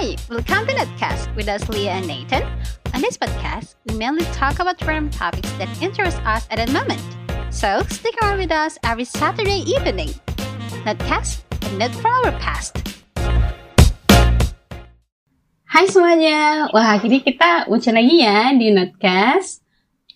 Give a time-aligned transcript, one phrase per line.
[0.00, 2.40] Hi, welcome to Netcast with us, Leah and Nathan.
[2.96, 7.04] On this podcast, we mainly talk about random topics that interest us at that moment.
[7.52, 10.08] So stick around with us every Saturday evening.
[10.88, 12.80] Netcast, a net for our past.
[15.68, 19.60] Hai semuanya, wah akhirnya kita muncul lagi ya di Notcast.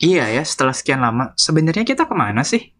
[0.00, 2.72] Iya ya, setelah sekian lama, sebenarnya kita ke mana sih?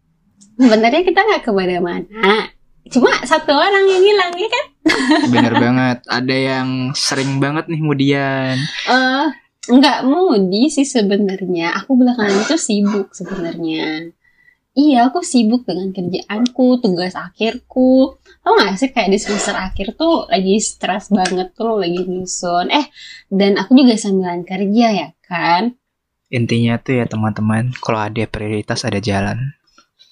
[0.57, 2.49] Sebenarnya kita nggak ke mana-mana,
[2.93, 4.65] cuma satu orang yang hilang ya kan?
[5.33, 8.55] Bener banget, ada yang sering banget nih kemudian.
[8.91, 9.27] Eh,
[9.73, 11.73] nggak mudi sih sebenarnya.
[11.81, 14.13] Aku belakangan itu sibuk sebenarnya.
[14.75, 18.19] Iya, aku sibuk dengan kerjaanku, tugas akhirku.
[18.43, 22.75] Tau gak sih kayak di semester akhir tuh lagi stres banget tuh, lagi nyusun.
[22.75, 22.91] Eh,
[23.31, 25.79] dan aku juga sambilan kerja ya kan?
[26.27, 29.55] Intinya tuh ya teman-teman, kalau ada prioritas ada jalan.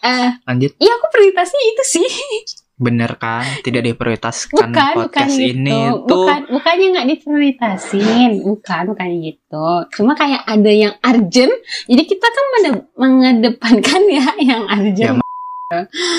[0.06, 2.10] Eh, Lanjut, iya aku prioritasnya itu sih.
[2.82, 3.46] bener kan?
[3.62, 5.54] Tidak diprioritaskan Bukan, bukan podcast gitu.
[5.54, 6.26] ini tuh.
[6.26, 8.30] Bukan, bukannya nggak diprioritasin.
[8.42, 9.66] Bukan, bukan gitu.
[9.94, 11.54] Cuma kayak ada yang urgent.
[11.86, 12.44] Jadi kita kan
[12.98, 15.22] mengedepankan ya yang urgent.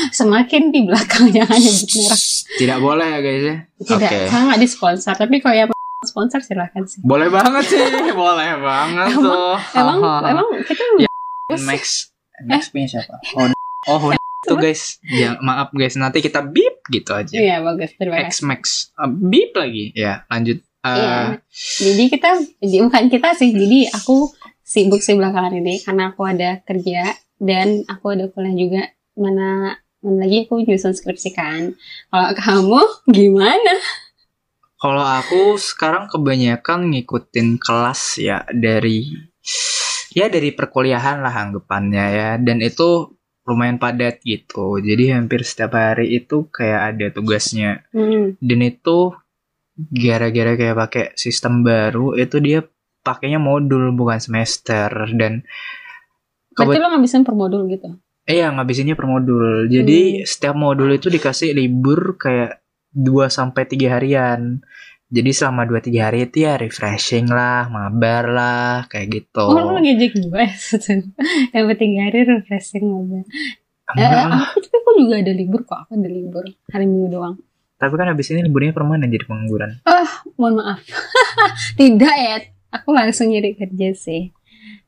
[0.10, 2.22] Semakin di belakang jangan nyebut merek.
[2.58, 3.58] Tidak boleh ya guys ya?
[3.86, 4.18] Tidak, Oke.
[4.26, 5.14] saya nggak disponsor.
[5.14, 5.70] Tapi kalau yang
[6.02, 7.00] sponsor silahkan sih.
[7.06, 7.78] Boleh banget sih,
[8.18, 9.56] boleh banget Emang- tuh.
[9.78, 10.30] Emang, Haha.
[10.34, 11.10] emang kita Ya,
[11.60, 12.10] Max,
[12.50, 13.14] Max punya siapa?
[13.38, 13.46] Oh,
[13.94, 15.00] oh, tuh guys.
[15.08, 17.34] Ya, maaf guys, nanti kita beep gitu aja.
[17.34, 18.30] Iya bagus, terima kasih.
[18.30, 18.62] X Max,
[19.00, 19.96] Uh, beep lagi.
[19.96, 20.62] Ya, lanjut.
[20.84, 21.16] Uh, Iya.
[21.80, 23.56] Jadi kita, bukan kita sih.
[23.56, 24.30] Jadi aku
[24.64, 28.84] sibuk sih belakangan ini karena aku ada kerja dan aku ada kuliah juga.
[29.16, 31.74] Mana, mana lagi aku nyusun skripsi kan.
[32.12, 32.82] Kalau kamu
[33.16, 33.74] gimana?
[34.84, 39.08] Kalau aku sekarang kebanyakan ngikutin kelas ya dari
[40.12, 44.80] ya dari perkuliahan lah anggapannya ya dan itu lumayan padat gitu.
[44.80, 48.40] Jadi hampir setiap hari itu kayak ada tugasnya Hmm.
[48.40, 49.12] dan itu
[49.74, 52.62] gara-gara kayak pakai sistem baru itu dia
[53.04, 55.44] pakainya modul bukan semester dan
[56.54, 57.98] Berarti lo ngabisin per modul gitu?
[58.30, 59.68] Iya ngabisinnya per modul.
[59.68, 62.62] Jadi setiap modul itu dikasih libur kayak
[62.94, 64.62] 2 sampai tiga harian.
[65.14, 69.46] Jadi selama 2 3 hari itu ya refreshing lah, mabar lah, kayak gitu.
[69.46, 70.46] Oh, lo ngejek gue
[71.54, 73.22] Yang tiga hari refreshing ngobrol.
[73.94, 74.50] Eh, lah.
[74.50, 75.86] aku tapi aku juga ada libur kok.
[75.86, 77.38] Aku ada libur hari minggu doang.
[77.78, 79.86] Tapi kan habis ini liburnya permanen jadi pengangguran.
[80.40, 80.80] Mohon maaf.
[81.80, 82.38] Tidak ya.
[82.74, 84.34] Aku langsung nyari kerja sih.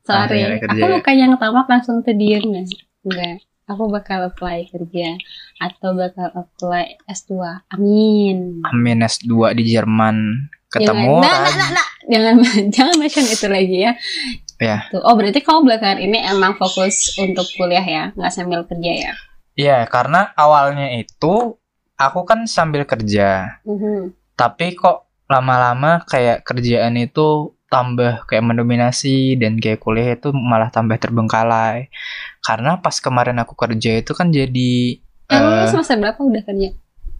[0.02, 0.42] Sorry.
[0.42, 0.94] nyari kerja Aku ya?
[0.98, 2.66] bukan yang tamat langsung tuh diem nggak?
[3.06, 3.46] Enggak.
[3.66, 5.18] Aku bakal apply kerja
[5.58, 7.66] atau bakal apply S2.
[7.74, 8.62] Amin.
[8.62, 11.88] Amin S2 di Jerman ketemu Jangan, nah, nah, nah, nah.
[12.06, 12.34] Jangan
[12.74, 13.92] jangan mention itu lagi ya.
[14.62, 14.78] Ya.
[14.94, 15.02] Tuh.
[15.02, 19.12] Oh berarti kamu belakangan ini emang fokus untuk kuliah ya, nggak sambil kerja ya?
[19.58, 21.58] Iya, karena awalnya itu
[21.98, 23.58] aku kan sambil kerja.
[23.66, 24.14] Mhm.
[24.36, 30.94] tapi kok lama-lama kayak kerjaan itu tambah kayak mendominasi dan kayak kuliah itu malah tambah
[30.96, 31.90] terbengkalai
[32.40, 36.68] karena pas kemarin aku kerja itu kan jadi Emang eh, semester berapa udah kerja?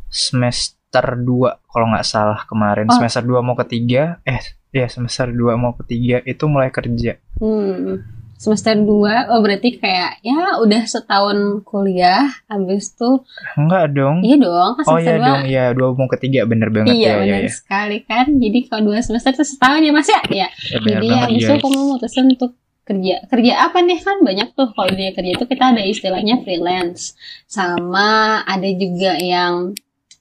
[0.06, 2.94] semester 2 kalau nggak salah kemarin Oh.
[2.94, 4.38] semester 2 mau ketiga eh
[4.70, 8.00] ya semester 2 mau ketiga itu mulai kerja Hmm.
[8.36, 13.24] Semester 2, oh berarti kayak ya udah setahun kuliah, habis tuh
[13.56, 16.92] enggak dong iya dong, kan oh iya 2 dong iya dua mau ketiga bener banget
[16.92, 18.26] Iya ya ya benar ya, sekali kan.
[18.36, 20.20] Jadi kalau dua semester itu setahun ya mas ya.
[20.28, 20.48] Ya.
[20.52, 22.50] Ya, bener Jadi banget habis itu aku memutuskan untuk
[22.86, 23.14] kerja.
[23.26, 27.18] Kerja apa nih kan banyak tuh kalau dunia kerja itu kita ada istilahnya freelance,
[27.50, 29.74] sama ada juga yang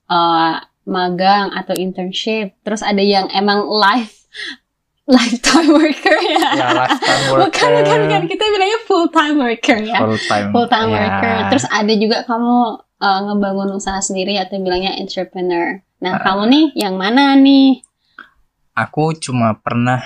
[0.09, 0.56] eh,
[0.86, 2.58] magang atau internship.
[2.66, 4.25] Terus ada yang emang life
[5.08, 6.46] lifetime worker ya.
[6.52, 8.22] ya lifetime Bukan, worker bukan, bukan.
[8.26, 9.98] Kita bilangnya full time worker ya.
[10.02, 10.96] full time Full time Ya.
[10.98, 11.36] worker.
[11.54, 12.56] Terus ada juga kamu
[12.98, 15.78] uh, ngebangun usaha sendiri atau bilangnya entrepreneur.
[15.98, 16.22] Nah, Ah.
[16.22, 17.82] kamu nih yang mana nih?
[18.74, 20.04] aku cuma pernah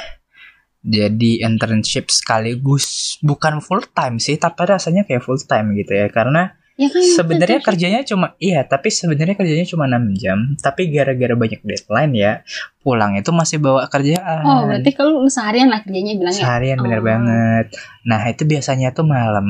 [0.80, 6.54] jadi internship sekaligus bukan full time sih tapi rasanya kayak full time gitu ya karena
[6.80, 11.60] Ya kan sebenarnya kerjanya cuma iya tapi sebenarnya kerjanya cuma 6 jam tapi gara-gara banyak
[11.60, 12.40] deadline ya
[12.80, 16.40] pulang itu masih bawa kerjaan Oh, berarti kalau lu seharian lah kerjanya bilangnya.
[16.40, 17.06] seharian bener Oh.
[17.06, 17.66] banget
[18.02, 19.48] nah itu biasanya tuh malam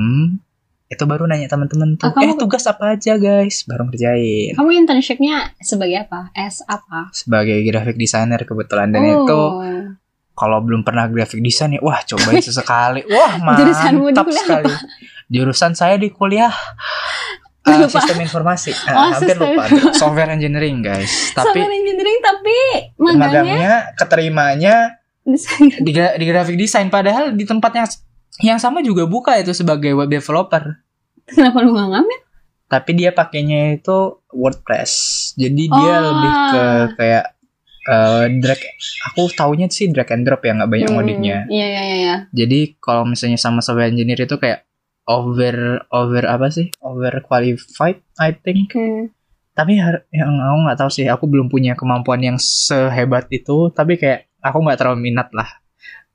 [0.87, 4.69] itu baru nanya teman-teman tuh Oh, kamu- eh tugas apa aja guys baru ngerjain Kamu
[4.75, 6.33] internshipnya sebagai apa?
[6.33, 7.13] S apa?
[7.13, 9.13] sebagai graphic designer kebetulan dan oh.
[9.15, 9.41] itu
[10.33, 14.65] kalau belum pernah graphic design ya wah cobain sesekali wah mantap sekali
[15.29, 16.51] jurusan saya di kuliah
[17.69, 17.87] lupa.
[17.95, 22.57] sistem informasi Oh, hampir sistem lupa software engineering guys tapi Software engineering tapi
[22.95, 24.75] magangnya magangnya keterimanya
[25.77, 27.87] di, gra- di graphic design padahal di tempat yang
[28.41, 30.81] yang sama juga buka itu sebagai web developer
[31.23, 32.19] Kenapa lu nggak ngambil?
[32.65, 33.97] tapi dia pakainya itu
[34.29, 34.91] WordPress
[35.33, 36.05] jadi dia Oh.
[36.07, 36.63] lebih ke
[36.95, 37.25] kayak
[37.83, 38.61] eh, drag
[39.07, 41.37] aku taunya sih drag and drop ya nggak banyak Hmm, modifnya.
[41.45, 41.97] Iya iya iya.
[41.97, 42.15] iya.
[42.29, 44.68] Jadi kalau misalnya sama software engineer itu kayak
[45.09, 46.69] over over apa sih?
[46.85, 48.77] Over qualified I think.
[48.77, 49.09] Hmm.
[49.57, 49.75] Tapi
[50.13, 53.73] yang aku nggak tahu sih, aku belum punya kemampuan yang sehebat itu.
[53.73, 55.49] Tapi kayak aku nggak terlalu minat lah.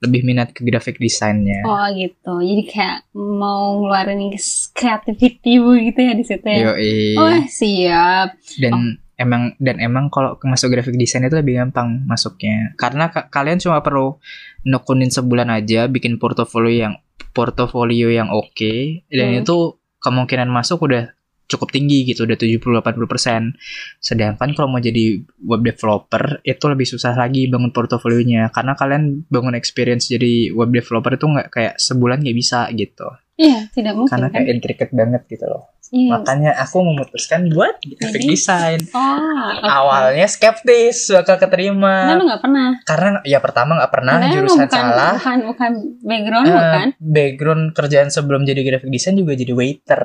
[0.01, 1.61] Lebih minat ke graphic desainnya.
[1.67, 2.41] Oh gitu.
[2.41, 4.33] Jadi kayak mau ngeluarin
[4.73, 6.73] creativity gitu ya di situ ya.
[6.73, 6.95] Yoi.
[7.19, 8.29] Oh siap.
[8.63, 13.63] dan emang dan emang kalau masuk graphic design itu lebih gampang masuknya karena ka- kalian
[13.63, 14.19] cuma perlu
[14.67, 16.95] nekunin sebulan aja bikin portofolio yang
[17.35, 19.41] portofolio yang oke dan Hmm.
[19.43, 19.57] itu
[19.99, 21.14] kemungkinan masuk udah
[21.47, 23.55] cukup tinggi gitu udah 70-80%
[23.99, 25.05] sedangkan kalau mau jadi
[25.41, 31.13] web developer itu lebih susah lagi bangun portofolionya karena kalian bangun experience jadi web developer
[31.13, 34.35] itu nggak kayak sebulan nggak bisa gitu Iya tidak mungkin karena kan.
[34.37, 36.11] kayak intricate banget gitu loh Iya.
[36.13, 39.21] makanya aku memutuskan buat graphic Jadi- design Oh.
[39.53, 39.63] oke.
[39.63, 42.69] awalnya skeptis bakal Karena keterima lu nggak pernah.
[42.83, 46.87] karena ya pertama nggak pernah Karena jurusan bukan, salah Bukan bukan background Eh, bukan.
[46.99, 50.03] background kerjaan sebelum jadi graphic design juga jadi waiter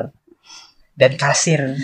[0.99, 1.79] dan kasir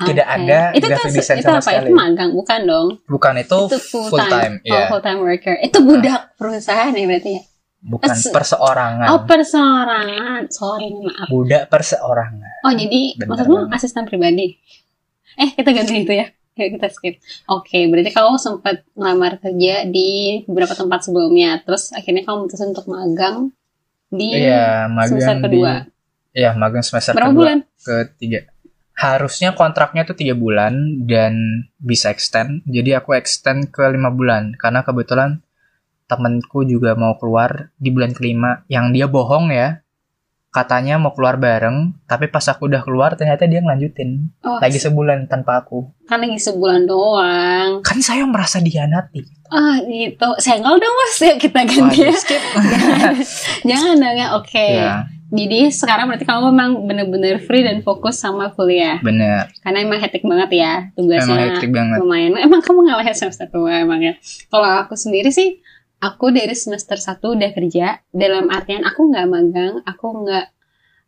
[0.00, 0.36] tidak Oke.
[0.40, 1.66] ada itu graphic design itu sama apa?
[1.68, 1.86] sekali.
[1.86, 2.88] Itu magang bukan dong?
[3.06, 4.32] bukan itu, itu full, full time.
[4.32, 5.54] time, ya Oh, full time worker.
[5.60, 7.42] Itu budak perusahaan ya berarti ya?
[7.78, 10.40] bukan Pers- perseorangan Oh, perseorangan.
[10.48, 11.28] Sorry, maaf.
[11.28, 13.76] budak perseorangan Oh, jadi Bener maksudmu banget.
[13.76, 14.56] asisten pribadi?
[15.36, 16.26] Eh, kita ganti itu ya.
[16.54, 17.18] Yuk kita skip.
[17.44, 20.08] Oke, berarti kamu sempat ngelamar kerja di
[20.44, 21.58] beberapa tempat sebelumnya.
[21.60, 23.50] Terus akhirnya kamu memutuskan untuk magang
[24.08, 25.72] di iya magang semester kedua.
[26.30, 27.58] Iya magang semester berapa kedua bulan?
[27.76, 28.46] ketiga
[28.94, 31.34] harusnya kontraknya tuh tiga bulan dan
[31.76, 35.42] bisa extend jadi aku extend ke lima bulan karena kebetulan
[36.04, 39.82] temenku juga mau keluar di bulan kelima yang dia bohong ya
[40.48, 45.26] katanya mau keluar bareng tapi pas aku udah keluar ternyata dia ngelanjutin Oh, lagi sebulan
[45.26, 47.82] tanpa aku kan lagi sebulan doang.
[47.82, 50.34] kan saya merasa dihianati Ah, gitu.
[50.40, 51.14] Senggol dong, Mas.
[51.20, 52.10] Yuk kita ganti ya.
[52.10, 52.42] di skip
[53.68, 54.28] Jangan dong ya.
[54.34, 54.66] Oke.
[54.72, 59.00] ya Jadi sekarang berarti kamu memang bener-bener free dan fokus sama kuliah.
[59.00, 61.44] bener Karena emang hektik banget ya emang tugasnya.
[61.56, 62.36] hektik banget lumayan.
[62.36, 64.14] Emang kamu ngalahin semester tua emang ya.
[64.52, 65.58] Kalau aku sendiri sih,
[65.98, 68.04] aku dari semester 1 udah kerja.
[68.12, 70.46] Dalam artian aku nggak magang, aku nggak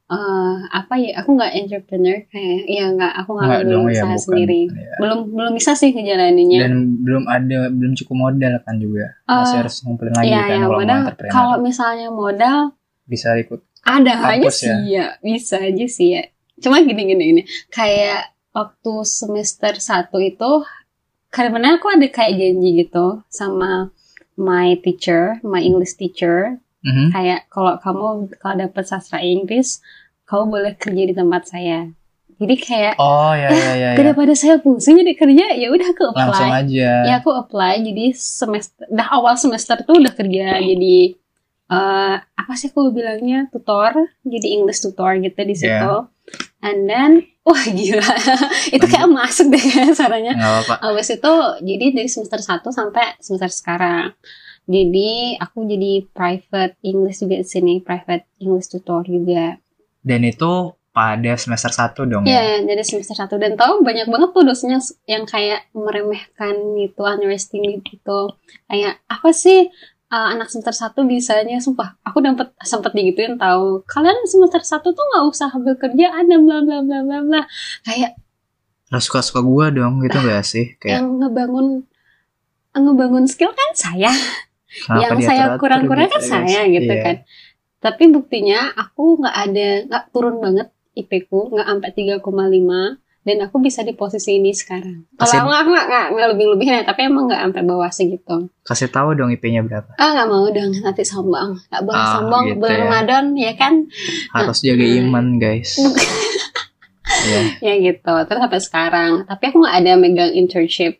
[0.07, 4.07] eh, apa ya, aku nggak entrepreneur kayak, ya nggak, aku nggak belum dong ya usaha
[4.07, 4.61] bukan sendiri.
[4.71, 4.95] Ya.
[5.03, 6.61] Belum belum bisa sih ngejalaninnya.
[6.63, 10.47] dan belum ada belum cukup modal kan juga masih Eh, harus ngumpulin lagi Iya, kan
[10.47, 11.01] ya, kalau mau modal.
[11.27, 12.59] Kalau misalnya modal
[13.07, 14.51] bisa ikut ada Kampus aja ya?
[14.51, 15.07] sih ya.
[15.23, 16.23] bisa aja sih ya.
[16.59, 20.51] Cuma gini gini gini, kayak waktu semester 1 itu
[21.29, 23.93] karena aku ada kayak janji gitu sama
[24.35, 27.11] my teacher, my English teacher, Mhm.
[27.11, 28.07] kayak kalau kamu
[28.37, 29.81] kalau dapet sastra Inggris,
[30.25, 31.89] kamu boleh kerja di tempat saya.
[32.37, 33.73] Jadi kayak Oh ya ya ya.
[33.75, 33.91] ya.
[33.97, 36.21] daripada saya pusing jadi kerja, ya udah aku apply.
[36.21, 36.91] Langsung aja.
[37.05, 41.17] Ya aku apply jadi semester dah awal semester tuh udah kerja jadi
[41.67, 45.95] eh apa sih aku bilangnya tutor jadi English tutor gitu di situ.
[45.97, 46.07] Yeah.
[46.63, 47.13] And then
[47.47, 48.11] wah gila
[48.75, 49.63] itu kayak masuk deh
[49.95, 50.83] apa-apa.
[50.83, 54.15] Abis itu jadi dari semester 1 sampai semester sekarang.
[54.67, 59.55] Jadi aku jadi private English juga di sini, private English tutor juga.
[60.03, 62.73] Dan itu pada semester 1 dong Iya, ya.
[62.73, 68.35] jadi semester 1 dan tahu banyak banget tuh dosennya yang kayak meremehkan gitu, underestimate gitu.
[68.67, 69.71] Kayak apa sih
[70.11, 71.99] uh, anak semester 1 bisanya sumpah.
[72.07, 73.83] Aku dapat sempat digituin tahu.
[73.87, 77.41] Kalian semester 1 tuh nggak usah bekerja ada bla bla bla bla bla.
[77.83, 78.19] Kayak
[78.87, 80.79] Lah suka-suka gua dong gitu gak sih?
[80.79, 81.67] Kayak yang ngebangun
[82.71, 84.13] ngebangun skill kan saya.
[84.87, 86.75] kenapa yang saya kurang-kurang kan gitu, saya guys?
[86.79, 87.03] gitu Iya.
[87.03, 87.17] kan.
[87.83, 93.59] Tapi buktinya aku nggak ada nggak turun banget IP ku nggak sampai 3,5 dan aku
[93.59, 95.11] bisa di posisi ini sekarang.
[95.13, 98.37] Kasih- Kalau nggak nggak nggak nggak lebih lebihin ya, tapi emang nggak sampai bawah segitu.
[98.63, 99.91] Kasih tahu dong IP-nya berapa.
[99.97, 102.81] Ah nggak mau dong nanti sombong, nggak boleh Ah, sombong gitu bulan ya.
[102.81, 103.75] Ramadan ya kan?
[104.31, 104.99] Harus jaga Hmm.
[105.05, 105.75] iman, guys.
[107.07, 107.43] Iya.
[107.61, 108.15] ya gitu.
[108.25, 110.99] Terus sampai sekarang, tapi aku nggak ada megang internship,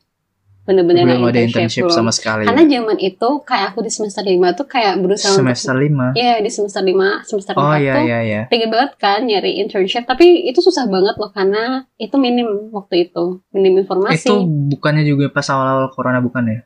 [0.67, 1.95] bener-bener Belum ada internship belum.
[1.95, 2.43] sama sekali.
[2.43, 6.13] Karena zaman itu kayak aku di semester 5 tuh kayak berusaha Semester 5.
[6.13, 8.41] Iya di semester 5, semester 4 Oh iya tuh iya iya.
[8.51, 13.39] pengen banget kan nyari internship tapi itu susah banget loh karena itu minim waktu itu
[13.51, 14.43] minim informasi Itu
[14.75, 16.59] bukannya juga pas awal-awal corona bukan ya?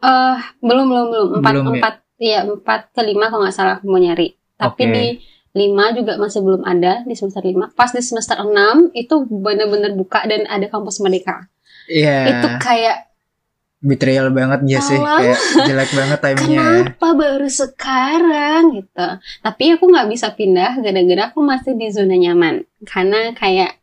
[0.00, 1.72] Eh, belum belum belum empat Belum ya?
[1.76, 4.90] empat iya empat ke lima kalau nggak salah aku mau nyari tapi Oke.
[4.90, 5.06] di
[5.52, 10.24] lima juga masih belum ada di semester lima pas di semester enam itu bener-bener buka
[10.24, 11.44] dan ada kampus merdeka
[11.84, 12.18] Iya.
[12.32, 13.11] itu kayak
[13.82, 14.96] betrayal banget ya sih.
[14.96, 16.62] Kayak jelek banget timenya ya.
[16.86, 19.08] kenapa baru sekarang gitu
[19.42, 23.78] tapi aku nggak bisa pindah gara-gara aku masih di zona nyaman karena kayak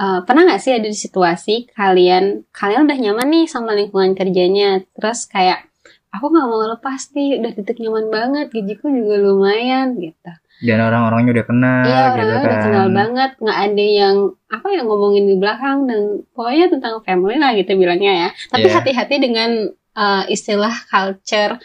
[0.00, 4.80] eh, pernah nggak sih ada di situasi kalian kalian udah nyaman nih sama lingkungan kerjanya
[4.96, 5.68] terus kayak
[6.12, 11.32] aku nggak mau lepas nih udah titik nyaman banget gajiku juga lumayan gitu Dan orang-orangnya
[11.32, 12.44] udah kenal iya gitu orangnya kan.
[12.44, 14.16] udah kenal banget nggak ada yang
[14.46, 16.00] apa yang ngomongin di belakang dan
[16.30, 18.74] pokoknya tentang family lah gitu bilangnya ya tapi Iya.
[18.76, 19.50] hati-hati dengan
[19.92, 21.58] uh, istilah culture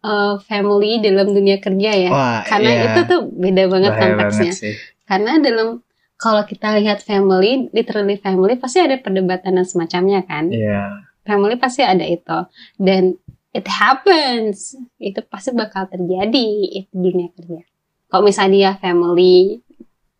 [0.00, 2.82] uh, family dalam dunia kerja ya Wah, karena iya.
[2.86, 4.74] itu tuh beda banget Bahaya konteksnya banget sih.
[5.02, 5.68] karena dalam
[6.14, 11.02] kalau kita lihat family literally family pasti ada perdebatan dan semacamnya kan Iya.
[11.22, 12.38] family pasti ada itu
[12.78, 13.18] dan
[13.54, 16.48] it happens itu pasti bakal terjadi
[16.84, 17.62] itu dunia kerja
[18.10, 19.62] kalau misalnya dia family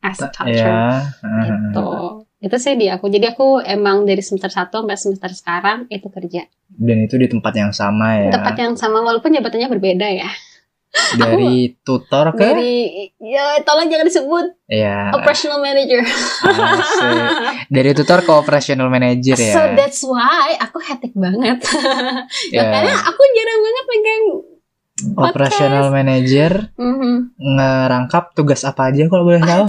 [0.00, 1.03] as a culture.
[1.21, 1.45] Heeh.
[1.50, 1.91] gitu
[2.45, 6.45] itu sih di aku jadi aku emang dari semester 1 sampai semester sekarang itu kerja
[6.75, 8.31] Dan itu di tempat yang sama ya.
[8.35, 10.29] tempat yang sama walaupun jabatannya berbeda ya
[11.21, 15.11] Dari tutor ke dari ya tolong jangan disebut ya.
[15.11, 17.67] operational manager asik.
[17.67, 19.55] Dari tutor ke operational manager ya.
[19.55, 21.59] so that's why aku hectic banget
[22.55, 22.63] Ya.
[22.63, 24.25] makanya aku jarang banget pegang
[24.95, 27.35] Operational manager Mhm.
[27.35, 29.67] ngerangkap tugas apa aja kalau boleh tahu?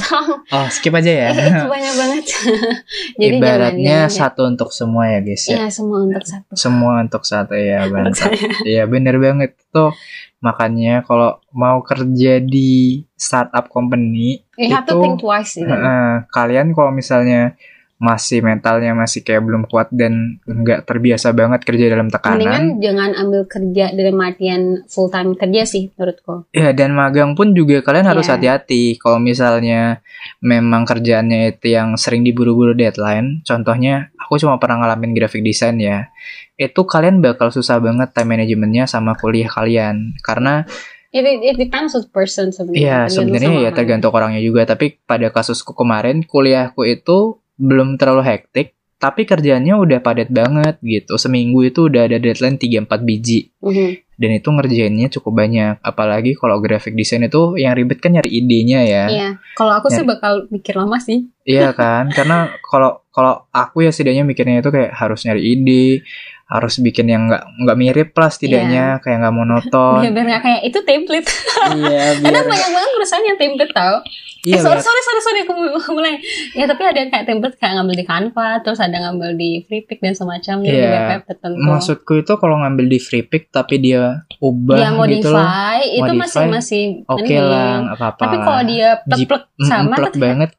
[0.54, 1.30] Oh, skip aja ya.
[1.50, 2.26] itu banyak banget
[3.20, 5.66] jadi Ibaratnya jangan, jangan, satu untuk semua ya guys ya.
[5.66, 8.38] ya semua untuk satu Semua untuk satu ya saya.
[8.62, 9.98] Iya bener banget tuh.
[10.40, 16.70] Makanya kalau mau kerja di startup company you have to Itu- think twice eh, kalian
[16.72, 17.58] kalau misalnya
[17.96, 23.12] masih mentalnya masih kayak belum kuat dan nggak terbiasa banget kerja dalam tekanan, mendingan jangan
[23.16, 24.62] ambil kerja dalam artian
[24.92, 26.44] full time kerja sih menurutku.
[26.52, 28.36] Ya dan magang pun juga kalian harus Iya.
[28.36, 29.00] hati-hati.
[29.00, 30.04] Kalau misalnya
[30.44, 36.12] memang kerjaannya itu yang sering diburu-buru deadline, contohnya aku cuma pernah ngalamin graphic design ya,
[36.60, 40.20] itu kalian bakal susah banget time managementnya sama kuliah kalian.
[40.20, 40.68] Karena
[41.16, 42.84] it, it, it depends on person sebenarnya.
[42.84, 44.68] Iya sebenarnya ya tergantung orangnya juga.
[44.68, 51.20] Tapi pada kasusku kemarin kuliahku itu belum terlalu hektik tapi kerjaannya udah padat banget gitu.
[51.20, 53.52] Seminggu itu udah ada deadline 3-4 biji.
[53.62, 54.08] Mhm.
[54.16, 55.76] dan itu ngerjainnya cukup banyak.
[55.84, 59.04] Apalagi kalau graphic design itu yang ribet kan nyari idenya ya.
[59.12, 59.30] Iya.
[59.60, 61.28] Kalau aku sih Nyari- bakal mikir lama sih.
[61.44, 62.08] Iya kan?
[62.16, 66.08] Karena kalau kalau aku ya setidaknya mikirnya itu kayak harus nyari ide
[66.48, 70.62] harus bikin yang nggak nggak mirip lah setidaknya kayak nggak monoton biar biar nggak kayak
[70.64, 71.28] itu template
[71.76, 73.96] iya karena biar banyak banget perusahaan yang template tau
[74.44, 75.54] iya eh, sorry, sorry sorry sorry aku
[75.96, 76.22] mulai
[76.54, 79.98] ya tapi ada yang kayak template kayak ngambil di Canva terus ada ngambil di Freepik
[80.00, 80.90] dan semacamnya di Iya.
[80.92, 84.04] web-web tertentu Maksudku itu kalau ngambil di free pick tapi dia
[84.38, 84.94] ubah dia gitu
[85.28, 85.42] loh.
[85.42, 87.42] modify itu Modify, masih masih Oke mending.
[87.44, 88.22] lah, nggak apa-apa.
[88.22, 90.50] tapi kalau dia plek-plek Mm, sama plek kayak, banget.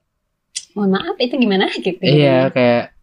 [0.73, 2.96] mohon maaf itu gimana gitu Iya, kayak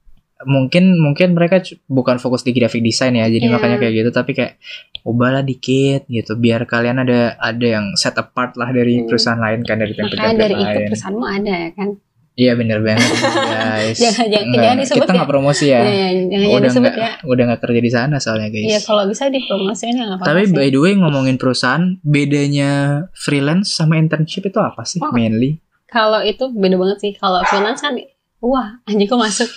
[0.46, 3.54] mungkin mungkin mereka bukan fokus di graphic design ya, jadi Iya.
[3.54, 4.10] makanya kayak gitu.
[4.10, 4.54] Tapi kayak
[5.02, 9.06] ubahlah dikit gitu, biar kalian ada ada yang set apart lah dari Hmm.
[9.06, 10.88] perusahaan lain kan dari makanya template-template dari itu lain.
[10.88, 11.90] perusahaanmu ada ya kan
[12.34, 12.98] Iya bener banget
[13.54, 13.94] guys.
[13.96, 15.16] Jangan- jangan- Nggak, jangan disebut kita ya.
[15.16, 15.78] nggak promosi ya.
[15.78, 18.66] Iya, iya, jangan jangan udah disebut nggak ya udah nggak kerja di sana soalnya guys.
[18.66, 20.56] Iya kalau bisa dipromosiin ya nggak apa-apa Tapi sih.
[20.56, 22.72] by the way ngomongin perusahaan, bedanya
[23.14, 25.12] freelance sama internship itu apa sih Oh.
[25.12, 25.62] mainly?
[25.86, 27.94] kalau itu beda banget sih kalau freelance kan
[28.44, 29.48] wah anjing kok masuk?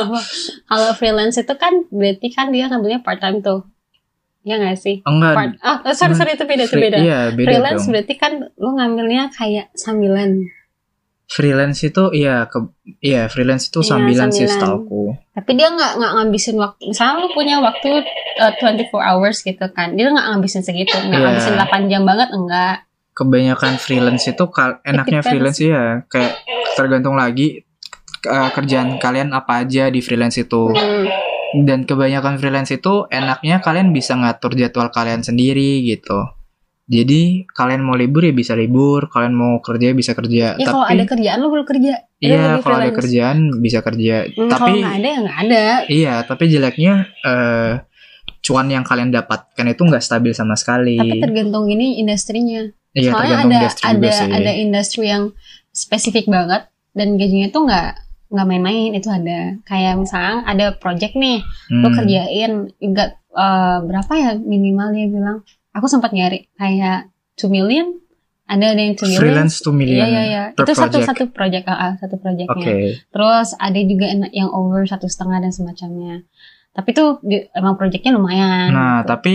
[0.68, 3.68] Kalau freelance itu kan berarti kan dia ngambilnya part time tuh.
[4.42, 5.04] Ya nggak sih?
[5.04, 5.34] Enggak.
[5.36, 6.98] part ah eh, sorry sorry itu beda itu beda.
[6.98, 7.90] Iya, beda freelance dong.
[7.94, 10.48] berarti kan lu ngambilnya kayak sambilan.
[11.28, 12.58] Freelance itu iya ke
[13.00, 15.16] iya freelance itu Iya, sambilan sih setauku.
[15.32, 17.88] tapi dia nggak nggak ngabisin waktu misalnya lu punya waktu
[18.36, 20.92] uh, 24 hours gitu kan dia nggak ngabisin segitu.
[20.98, 21.26] Nggak Iya.
[21.30, 22.76] ngabisin 8 jam banget enggak.
[23.12, 24.44] Kebanyakan freelance itu
[24.82, 26.32] enaknya freelance ya kayak
[26.74, 27.62] tergantung lagi
[28.24, 30.70] uh, kerjaan kalian apa aja di freelance itu.
[31.52, 36.24] Dan kebanyakan freelance itu enaknya kalian bisa ngatur jadwal kalian sendiri gitu.
[36.88, 40.58] Jadi kalian mau libur ya bisa libur, kalian mau kerja bisa kerja.
[40.58, 44.28] ya kalau ada kerjaan lu belum kerja iya kalau ada kerjaan bisa kerja.
[44.28, 47.72] Hmm, kalau Tapi nggak ada ya nggak ada Iya, tapi jeleknya eh
[48.42, 50.98] cuan yang kalian dapatkan itu nggak stabil sama sekali.
[50.98, 54.30] tapi tergantung ini industrinya Iya, soalnya tergantung ada industri ada sih.
[54.34, 55.24] ada industri yang
[55.72, 57.90] spesifik banget dan gajinya tuh nggak
[58.32, 61.94] nggak main-main itu ada kayak misalnya ada project nih lo Hmm.
[61.94, 65.36] kerjain enggak eh, berapa ya minimal dia bilang
[65.70, 68.00] aku sempat nyari kayak 2 million
[68.44, 71.06] ada ada yang 2 million Freelance 2 million iya iya iya per itu satu project.
[71.06, 72.76] satu project ah, ah, satu projectnya Oke.
[73.06, 76.24] terus ada juga yang over satu setengah dan semacamnya
[76.70, 79.08] tapi tuh di- emang projectnya lumayan Nah, gitu.
[79.08, 79.34] tapi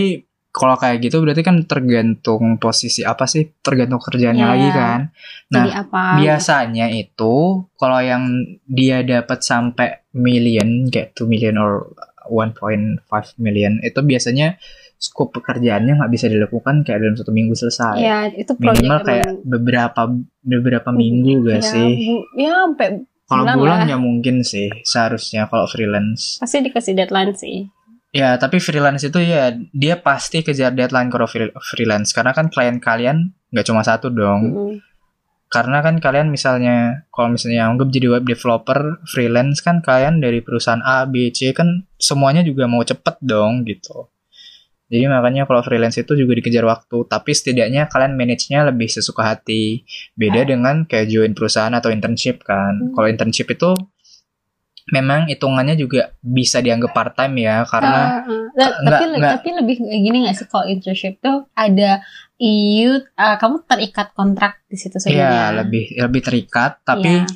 [0.58, 3.46] kalau kayak gitu berarti kan tergantung posisi apa sih?
[3.58, 4.50] Tergantung kerjaannya Iya.
[4.50, 5.00] lagi kan.
[5.46, 7.34] jadi Nah, apa biasanya itu
[7.72, 8.24] kalau yang
[8.64, 11.94] dia dapat sampai million kayak 2 million or
[12.28, 13.00] 1.5
[13.38, 14.58] million itu biasanya
[14.94, 17.96] skop pekerjaannya nggak bisa dilakukan kayak dalam satu minggu selesai.
[17.96, 20.10] ya itu Minimal kayak beberapa
[20.42, 21.90] beberapa minggu gak ya, sih?
[22.02, 22.88] bu- ya sampai
[23.24, 26.36] Kalau bulan ya mungkin sih seharusnya kalau freelance.
[26.36, 27.68] pasti dikasih deadline sih
[28.08, 32.80] Ya, tapi freelance itu ya dia pasti kejar deadline kalau free- freelance karena kan klien
[32.80, 34.40] kalian nggak cuma satu dong.
[34.48, 34.72] Mm-mm.
[35.48, 40.84] Karena kan kalian misalnya kalau misalnya anggap jadi web developer freelance kan kalian dari perusahaan
[40.84, 44.12] A, B, C kan semuanya juga mau cepet dong gitu.
[44.88, 49.84] Jadi makanya kalau freelance itu juga dikejar waktu, tapi setidaknya kalian manage-nya lebih sesuka hati.
[50.16, 52.72] Beda dengan kayak join perusahaan atau internship kan.
[52.72, 52.92] Hmm.
[52.96, 53.76] Kalau internship itu
[54.88, 58.44] memang hitungannya juga bisa dianggap part time ya karena Uh, uh.
[58.50, 59.32] Nah, Nggak- tapi nggak.
[59.34, 62.00] tapi lebih gini nggak sih kalau internship tuh ada
[62.36, 65.50] EU uh, kamu terikat kontrak di situ Iya, sebenarnya.
[65.58, 67.26] lebih lebih terikat, tapi Iya.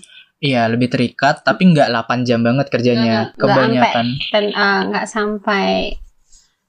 [0.40, 3.30] iya lebih terikat, tapi nggak 8 jam banget kerjanya.
[3.30, 4.06] Nggak Kebanyakan.
[4.30, 5.98] dan uh, nggak sampai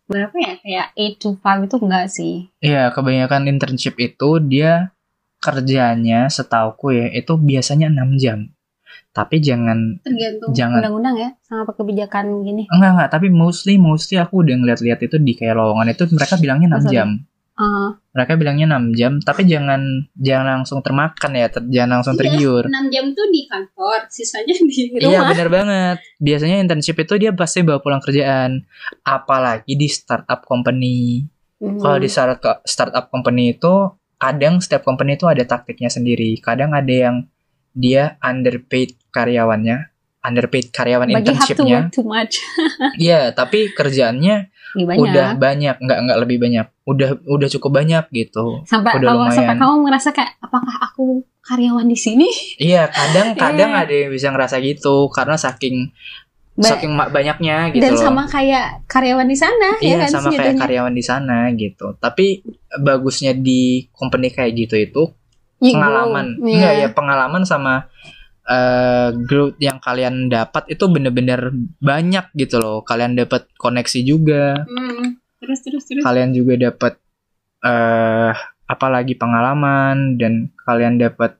[0.03, 2.35] berapa ya kayak 8 to 5 itu enggak sih.
[2.59, 4.91] Iya, kebanyakan internship itu dia
[5.39, 8.39] kerjanya setauku ya itu biasanya 6 jam.
[9.13, 10.81] Tapi jangan Tergantung Jangan.
[10.81, 12.65] undang-undang ya sama kebijakan gini.
[12.73, 16.67] enggak enggak, tapi mostly mostly aku udah ngeliat-liat itu di kayak lowongan itu mereka bilangnya
[16.73, 17.09] 6 Masa jam.
[17.53, 22.65] Uh, Mereka bilangnya 6 jam, tapi jangan jangan langsung termakan ya, ter- jangan langsung tergiur.
[22.65, 25.97] 6 jam tuh di kantor, sisanya di Iya bener banget.
[26.17, 28.65] Biasanya internship itu dia pasti bawa pulang kerjaan.
[29.05, 31.29] Apalagi di startup company.
[31.61, 31.77] Hmm.
[31.77, 36.33] Kalau di startup startup company itu kadang setiap company itu ada taktiknya sendiri.
[36.41, 37.29] Kadang ada yang
[37.77, 39.77] dia underpaid karyawannya,
[40.19, 41.77] underpaid karyawan bagi have to internshipnya.
[41.79, 42.33] work too much.
[42.99, 44.97] Iya, tapi kerjaannya banyak.
[44.99, 46.65] udah banyak, nggak nggak lebih banyak.
[46.83, 48.65] Udah udah cukup banyak gitu.
[48.65, 49.61] sampai udah kalau sampai lumayan.
[49.61, 51.05] kamu merasa kayak apakah aku
[51.41, 52.27] karyawan di sini?
[52.59, 53.81] Iya, kadang kadang Iya.
[53.81, 55.93] ada yang bisa ngerasa gitu karena saking
[56.53, 58.01] Ba- saking banyaknya gitu dan loh.
[58.03, 61.97] sama kayak karyawan di sana ya Iya kan sama kayak karyawan di sana gitu.
[61.97, 65.03] Tapi bagusnya di company kayak gitu itu
[65.57, 66.37] Ya, pengalaman.
[66.37, 66.83] Enggak Iya.
[66.83, 67.87] ya pengalaman sama
[68.47, 72.83] eh, growth yang kalian dapat itu bener-bener banyak gitu loh.
[72.83, 74.63] Kalian dapat koneksi juga.
[74.67, 75.19] Hmm.
[75.39, 76.03] Terus terus terus.
[76.03, 76.99] Kalian juga dapat
[77.63, 78.33] eh
[78.67, 81.39] apalagi pengalaman dan kalian dapat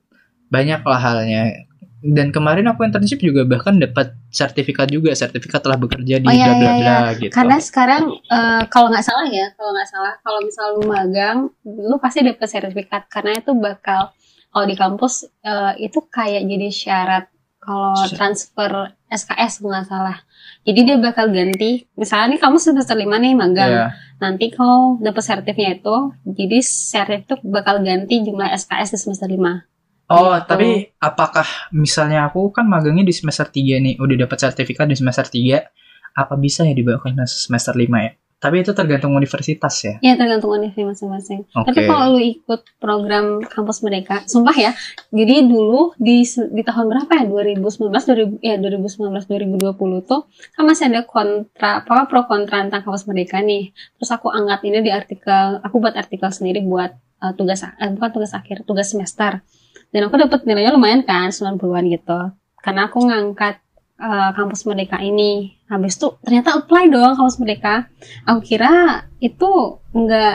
[0.52, 1.66] banyak lah halnya.
[2.04, 6.52] Dan kemarin aku internship juga bahkan dapat sertifikat juga, sertifikat telah bekerja di Oh, iya,
[6.52, 7.32] bla bla iya, bla gitu.
[7.32, 11.96] Karena sekarang eh, kalau nggak salah ya, kalau nggak salah, kalau misal lu magang, lu
[11.96, 14.12] pasti dapat sertifikat karena itu bakal
[14.54, 17.24] kalau di kampus eh, itu kayak jadi syarat
[17.58, 18.70] kalau transfer
[19.08, 20.20] SKS nggak salah.
[20.62, 21.88] Jadi dia bakal ganti.
[21.96, 23.86] Misalnya nih kamu semester lima nih magang, Iya.
[24.20, 25.96] nanti kau dapat sertifnya itu,
[26.28, 29.64] jadi sertif itu bakal ganti jumlah SKS di semester lima.
[30.12, 30.44] Oh, Gitu.
[30.44, 30.68] tapi
[31.00, 35.64] apakah misalnya aku kan magangnya di semester 3 nih, udah dapat sertifikat di semester 3,
[36.12, 38.12] apa bisa ya dibawa ke semester 5 ya?
[38.44, 39.96] Tapi itu tergantung universitas ya.
[40.04, 41.48] Ya tergantung universitas masing-masing.
[41.56, 41.72] Oke.
[41.72, 44.76] Tapi kalau lu ikut program kampus mereka, sumpah ya.
[45.08, 47.24] Jadi dulu di di tahun berapa ya?
[47.24, 53.08] 2019 2000 ya 2019 2020 tuh kan masih ada kontra apa pro kontra tentang kampus
[53.08, 53.72] mereka nih.
[53.96, 56.92] Terus aku angkat ini di artikel, aku buat artikel sendiri buat
[57.24, 59.40] eh, tugas eh, bukan tugas akhir, tugas semester.
[59.88, 62.20] Dan aku dapat nilainya lumayan kan, 90-an gitu.
[62.60, 63.63] Karena aku ngangkat
[63.96, 65.54] eh, kampus mereka ini.
[65.66, 67.86] Habis itu ternyata apply dong kampus mereka.
[68.24, 69.50] Aku kira itu
[69.90, 70.34] nggak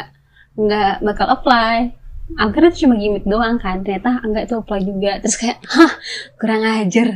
[0.56, 1.96] nggak bakal apply.
[2.38, 3.82] Aku kira itu cuma gimmick doang kan.
[3.82, 5.12] Ternyata enggak itu apply juga.
[5.20, 5.92] Terus kayak hah
[6.36, 7.08] kurang ajar.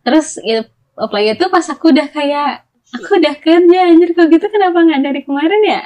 [0.00, 0.62] Terus ya,
[0.94, 4.10] apply itu pas aku udah kayak aku udah kerja anjir.
[4.12, 4.46] Kok gitu?
[4.46, 5.82] Kenapa nggak dari kemarin ya?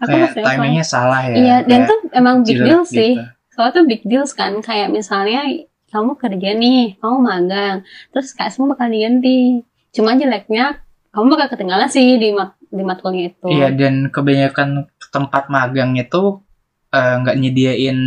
[0.00, 0.44] Aku Kayak apply.
[0.56, 1.34] timingnya salah ya.
[1.36, 3.14] iya dan tuh emang big deal sih.
[3.14, 3.22] gitu.
[3.52, 4.52] soalnya tuh big deals kan.
[4.58, 5.44] Kayak misalnya
[5.92, 7.76] kamu kerja nih kamu magang.
[8.10, 9.60] Terus kayak semua bakal diganti.
[9.92, 10.80] Cuma jeleknya
[11.12, 13.46] kamu bakal ketinggalan sih di mat di matkulnya itu.
[13.46, 16.40] Iya, dan kebanyakan tempat magang itu
[16.88, 17.98] eh, nggak nyediain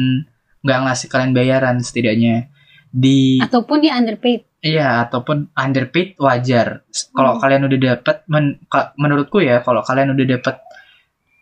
[0.65, 2.49] nggak ngasih kalian bayaran setidaknya.
[2.89, 4.49] Di ataupun dia underpaid.
[4.65, 6.81] Iya, ataupun underpaid wajar.
[7.13, 7.41] Kalau Hmm.
[7.45, 8.57] kalian udah dapat, men-
[8.97, 10.57] menurutku ya, kalau kalian udah dapat,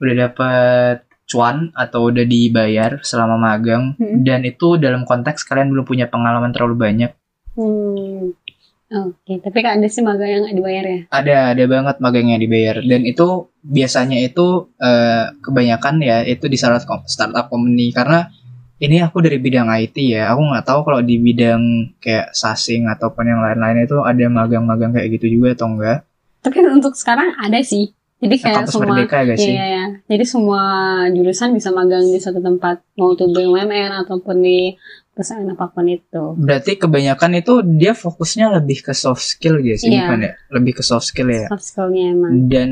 [0.03, 4.21] udah dapat cuan atau udah dibayar selama magang, Hmm.
[4.21, 7.11] dan itu dalam konteks kalian belum punya pengalaman terlalu banyak,
[7.53, 8.33] Hmm.
[8.93, 10.99] Oke, tapi kan ada sih magang yang dibayar ya?
[11.09, 16.53] ada ada banget magang yang dibayar, dan itu biasanya itu eh, kebanyakan ya itu di
[16.53, 18.29] startup startup company karena
[18.77, 23.25] ini aku dari bidang IT ya, aku nggak tahu kalau di bidang kayak sasing ataupun
[23.25, 25.99] yang lain-lain itu ada magang-magang kayak gitu juga atau enggak.
[26.43, 27.95] Tapi untuk sekarang ada sih.
[28.23, 29.51] Jadi kayak Kampus semua Merdeka ya gak Iya, sih?
[29.51, 29.85] iya, iya.
[30.05, 30.61] Jadi semua
[31.09, 34.73] jurusan bisa magang di suatu tempat, mau itu BUMN ataupun di
[35.09, 36.23] perusahaan apa pun itu.
[36.35, 40.07] Berarti kebanyakan itu dia fokusnya lebih ke soft skill gitu sih, Iya.
[40.07, 40.33] bukan ya?
[40.49, 41.45] Lebih ke soft skill ya.
[41.47, 42.31] Soft skill-nya emang.
[42.47, 42.69] Dan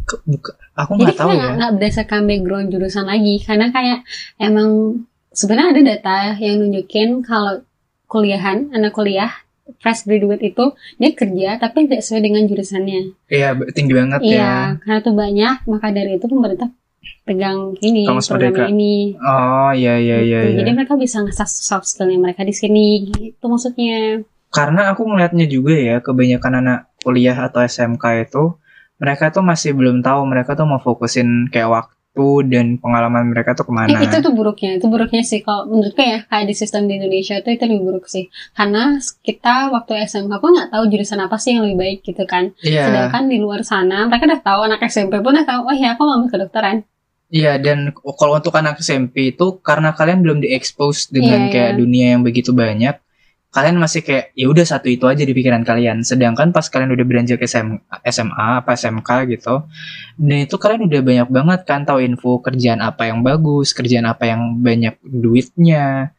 [0.00, 1.56] ke- buka- aku nggak tahu ya.
[1.56, 4.04] nggak berdasarkan background jurusan lagi, karena kayak
[4.38, 7.64] emang sebenarnya ada data yang nunjukin kalau
[8.04, 9.32] kuliahan, anak kuliah
[9.80, 10.64] fresh graduate itu
[10.96, 13.00] dia kerja tapi tidak sesuai dengan jurusannya.
[13.28, 14.28] Iya, tinggi banget ya.
[14.28, 16.68] Iya, karena itu banyak, maka dari itu pemerintah
[17.24, 18.64] pegang ini program Merdeka.
[18.68, 19.16] ini.
[19.16, 20.50] Oh, iya iya iya Gitu.
[20.52, 20.58] iya.
[20.64, 24.24] Jadi mereka bisa ngasah soft skillnya mereka di sini, gitu maksudnya.
[24.48, 28.56] Karena aku ngelihatnya juga ya, kebanyakan anak kuliah atau SMK itu
[28.96, 31.68] mereka tuh masih belum tahu mereka tuh mau fokusin kayak
[32.14, 33.90] waktu dan pengalaman mereka tuh ke mana.
[33.90, 37.34] Eh, itu tuh buruknya, itu buruknya sih kalau menurutku ya kayak di sistem di Indonesia
[37.42, 38.30] itu itu lebih buruk sih.
[38.54, 42.54] Karena kita waktu SMK pun nggak tahu jurusan apa sih yang lebih baik gitu kan.
[42.62, 42.86] Iya.
[42.86, 46.02] Sedangkan di luar sana mereka udah tahu anak SMP pun udah tahu, oh ya aku
[46.06, 46.86] mau kedokteran.
[47.34, 51.78] Iya dan kalau untuk anak SMP itu karena kalian belum diekspos dengan Iya, kayak iya.
[51.82, 52.94] dunia yang begitu banyak,
[53.54, 56.02] kalian masih kayak ya udah satu itu aja di pikiran kalian.
[56.02, 57.78] Sedangkan pas kalian udah beranjak SM,
[58.10, 59.62] SMA apa SMK gitu,
[60.18, 64.26] dan itu kalian udah banyak banget kan tahu info kerjaan apa yang bagus, kerjaan apa
[64.26, 66.10] yang banyak duitnya,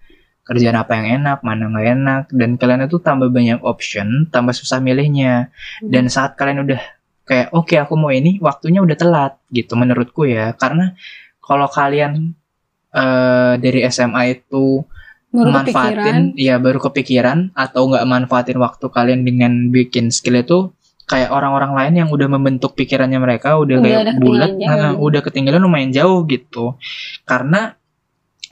[0.47, 4.79] kerjaan apa yang enak, mana nggak enak, dan kalian itu tambah banyak option, tambah susah
[4.79, 5.51] milihnya.
[5.83, 6.79] Dan saat kalian udah
[7.27, 10.95] kayak oke aku mau ini, waktunya udah telat gitu menurutku ya, karena
[11.43, 12.31] kalau kalian
[12.95, 14.87] eh, dari SMA itu
[15.35, 15.83] Baru kepikiran.
[15.95, 20.59] manfaatin, ya baru kepikiran atau nggak manfaatin waktu kalian dengan bikin skill itu
[21.05, 25.61] kayak orang-orang lain yang udah membentuk pikirannya mereka udah, Udah kayak bulat, nah, udah ketinggalan
[25.61, 26.81] lumayan jauh gitu.
[27.29, 27.77] Karena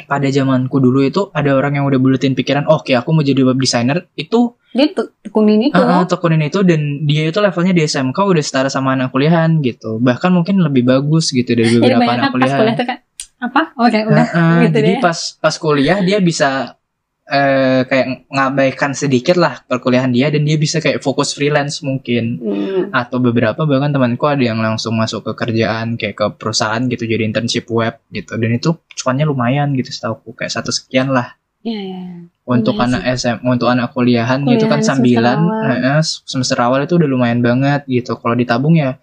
[0.05, 3.57] pada zamanku dulu itu ada orang yang udah buletin pikiran, oke aku mau jadi web
[3.57, 4.89] designer itu Dia
[5.21, 5.77] tekunin itu.
[5.77, 10.01] Heeh, tekunin itu dan dia itu levelnya di SMK udah setara sama anak kuliahan gitu.
[10.01, 12.57] Bahkan mungkin lebih bagus gitu dari beberapa anak kuliahan.
[12.57, 12.97] kuliah kan
[13.43, 13.75] apa?
[13.75, 15.01] Oke, udah Heeh, gitu jadi deh.
[15.01, 16.79] pas pas kuliah dia bisa
[17.25, 22.83] eh, kayak ngabaikan sedikit lah perkuliahan dia dan dia bisa kayak fokus freelance mungkin Hmm.
[22.91, 27.23] atau beberapa bahkan temanku ada yang langsung masuk ke kerjaan kayak ke perusahaan gitu jadi
[27.23, 32.01] internship web gitu dan itu cuannya lumayan gitu setahu kayak satu sekian lah Iya, iya.
[32.43, 34.91] untuk Lumayan anak SM untuk anak kuliahan gitu kan Kuliahan semester
[35.23, 35.63] sambilan awal.
[35.71, 38.99] heeh, semester awal itu udah lumayan banget gitu kalau ditabung ya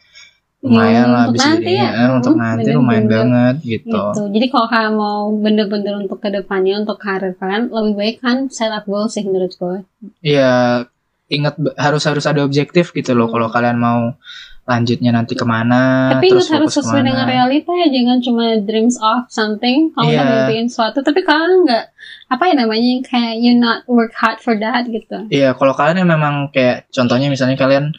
[0.60, 1.88] lumayan Hmm, lah untuk bisa nanti ya.
[1.88, 3.88] heeh, untuk Hmm, nanti bener lumayan banget gitu.
[3.88, 4.22] Gitu.
[4.30, 8.68] Jadi kalau kalian mau bener-bener untuk ke depannya untuk karir kalian lebih baik kan set
[8.68, 9.76] up goal sih menurut gue.
[10.20, 10.84] Iya
[11.26, 14.12] ingat harus harus ada objektif gitu loh kalau kalian mau
[14.62, 17.06] lanjutnya nanti ke mana tapi terus ingat harus sesuai ke mana.
[17.08, 20.20] dengan realita ya jangan cuma dreams of something kalau Iya.
[20.20, 21.84] udah mimpiin suatu tapi kalian nggak
[22.28, 25.26] apa ya namanya kayak you not work hard for that gitu.
[25.26, 27.94] Iya, kalau kalian yang memang kayak contohnya misalnya kalian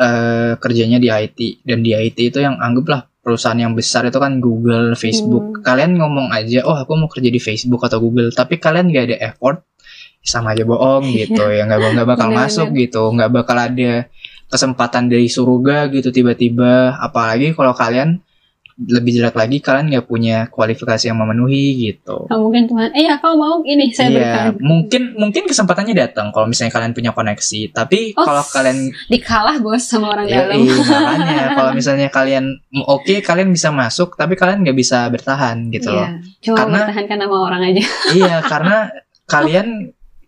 [0.00, 4.40] eh, kerjanya di IT dan di IT itu yang anggaplah perusahaan yang besar itu kan
[4.40, 5.60] Google, Facebook.
[5.60, 5.62] Hmm.
[5.62, 9.16] Kalian ngomong aja, oh aku mau kerja di Facebook atau Google, tapi kalian gak ada
[9.28, 9.60] effort,
[10.24, 12.48] sama aja bohong gitu ya, nggak nggak bakal Bener-bener.
[12.48, 13.92] masuk gitu, nggak bakal ada
[14.50, 16.96] kesempatan dari surga gitu tiba-tiba.
[16.96, 18.24] Apalagi kalau kalian
[18.80, 22.24] lebih jelek lagi, kalian nggak punya kualifikasi yang memenuhi gitu.
[22.24, 24.44] Kamu mungkin Tuhan, eh ya kau mau ini saya Iya, berikan.
[24.64, 27.76] mungkin mungkin kesempatannya datang kalau misalnya kalian punya koneksi.
[27.76, 30.64] Tapi Oh, kalau kalian Dikalah bos sama orang ya, dalam.
[30.64, 32.44] iya, makanya kalau misalnya kalian
[32.80, 36.00] oke kalian bisa masuk, tapi kalian nggak bisa bertahan gitu loh.
[36.00, 36.08] Iya,
[36.40, 37.82] cuma Karena- bertahankan nama orang aja.
[38.16, 38.76] iya, karena
[39.26, 39.68] kalian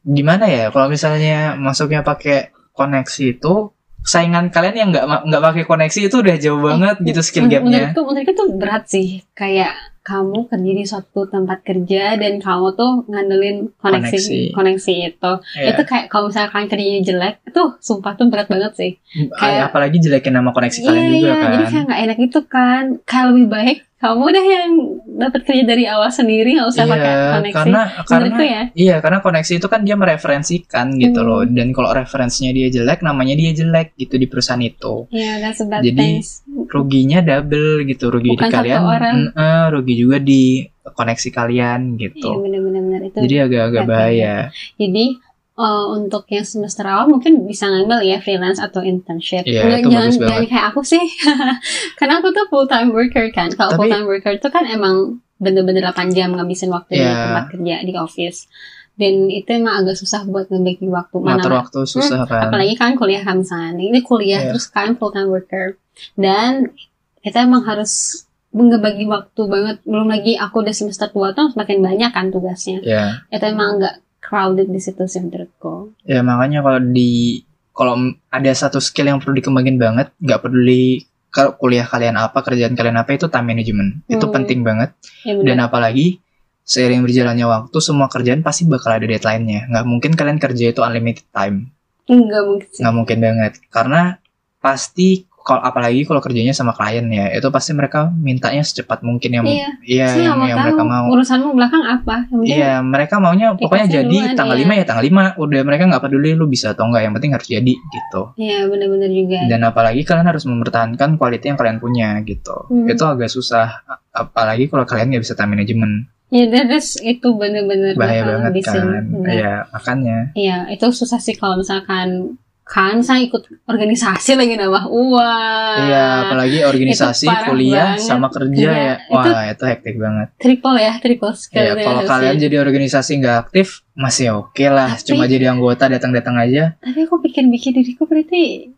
[0.02, 0.68] gimana ya?
[0.68, 6.36] Kalau misalnya masuknya pakai koneksi itu saingan kalian yang nggak nggak pakai koneksi itu udah
[6.36, 7.90] jauh banget gitu skill gapnya.
[7.90, 9.22] Menurutku, menurutku tuh berat sih.
[9.32, 14.38] Kayak kamu kerja di suatu tempat kerja dan kamu tuh ngandelin koneksi Koneksi.
[14.50, 15.32] koneksi, itu.
[15.54, 15.68] Iya.
[15.70, 18.92] Itu kayak kalau misalnya kalian kerjanya jelek, itu sumpah tuh berat banget sih.
[19.32, 21.34] kayak- apalagi jelekin nama koneksi kalian Iya, juga iya.
[21.36, 21.48] kan.
[21.48, 22.84] Jadi kayak nggak enak itu kan.
[23.04, 24.70] Kayak lebih baik kamu udah yang
[25.14, 27.54] dapat kerja dari awal sendiri, nggak usah pakai Iya, koneksi.
[27.54, 28.62] karena karena Menurutku ya.
[28.74, 31.28] Iya, karena koneksi itu kan dia mereferensikan gitu Hmm.
[31.30, 31.42] loh.
[31.46, 35.06] Dan kalau referensinya dia jelek, namanya dia jelek gitu di perusahaan itu.
[35.08, 36.42] Iya, that's a bad Jadi, things.
[36.66, 39.16] Ruginya double gitu, rugi Bukan di kalian, orang.
[39.30, 40.42] eh, rugi juga di
[40.84, 42.30] koneksi kalian Iya, gitu.
[42.36, 43.18] benar-benar itu.
[43.20, 44.34] Jadi agak-agak bahaya.
[44.74, 45.04] Jadi
[45.52, 49.44] eh, untuk yang semester awal mungkin bisa ngambil ya freelance atau internship.
[49.44, 51.04] Iya, Nggak- itu jangan, jangan kayak aku sih.
[51.98, 53.48] Karena aku tuh full time worker kan.
[53.50, 57.12] Kalau Tapi- full time worker tuh kan emang bener-bener 8 jam ngabisin waktu di Iya.
[57.26, 58.46] tempat kerja di office.
[58.92, 61.42] Dan itu emang agak susah buat ngebagi waktu mana.
[61.42, 62.46] Waktu susah kan.
[62.46, 63.74] Apalagi kan kuliah kan misalnya.
[63.74, 64.48] Ini kuliah Iya.
[64.52, 65.74] terus kalian full time worker.
[66.14, 66.70] Dan
[67.18, 69.76] kita emang harus ngebagi waktu banget.
[69.82, 72.78] Belum lagi aku udah semester tua tuh semakin banyak kan tugasnya.
[72.84, 75.92] Ya, Itu emang agak crowded di situ sih menurutku.
[76.02, 77.94] ya makanya kalau di kalau
[78.28, 82.96] ada satu skill yang perlu dikembangin banget, nggak peduli kalau kuliah kalian apa, kerjaan kalian
[82.96, 84.04] apa itu time management.
[84.04, 84.34] Itu Hmm.
[84.36, 84.92] penting banget.
[85.24, 86.20] Ya, Dan apalagi
[86.62, 89.72] seiring berjalannya waktu semua kerjaan pasti bakal ada deadline-nya.
[89.72, 91.72] Nggak mungkin kalian kerja itu unlimited time.
[92.04, 92.80] Enggak mungkin sih.
[92.84, 93.52] Nggak mungkin banget.
[93.72, 94.20] Karena
[94.60, 99.44] pasti kalau apalagi kalau kerjanya sama klien ya itu pasti mereka mintanya secepat mungkin yang
[99.44, 99.68] Iya.
[99.82, 102.16] iya yang, yang mau mereka mau urusanmu belakang apa.
[102.30, 104.66] Yang Iya, mereka maunya pokoknya jadi duluan, tanggal iya.
[104.70, 105.24] 5 ya tanggal 5.
[105.42, 108.22] Udah mereka nggak peduli lu bisa atau enggak, yang penting harus jadi gitu.
[108.38, 109.38] Iya benar-benar juga.
[109.50, 112.56] Dan apalagi kalian harus mempertahankan kualitas yang kalian punya gitu.
[112.70, 112.86] Hmm.
[112.86, 116.06] Itu agak susah apalagi kalau kalian nggak bisa time management.
[116.32, 118.72] Ya terus itu benar-benar Bahaya banget habisin.
[118.80, 119.04] kan.
[119.04, 119.28] Benar.
[119.28, 120.18] Iya, makanya.
[120.32, 125.76] Iya, itu susah sih kalau misalkan kan saya ikut organisasi lagi nambah uang.
[125.82, 128.00] Iya, apalagi organisasi, kuliah banget.
[128.00, 128.94] sama kerja Iya, ya.
[129.08, 130.28] Wah, itu, hektik banget.
[130.36, 131.64] Triple ya, triple sekali.
[131.64, 134.94] Ya, kalau kalian jadi organisasi nggak aktif, masih oke lah.
[134.94, 136.78] Tapi- Cuma jadi anggota datang-datang aja.
[136.78, 138.72] Tapi aku pikir-pikir diriku berarti